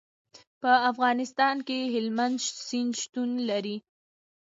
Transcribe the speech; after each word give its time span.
په 0.61 0.71
افغانستان 0.91 1.55
کې 1.67 1.79
هلمند 1.93 2.37
سیند 2.67 2.93
شتون 3.01 3.29
لري. 3.49 3.77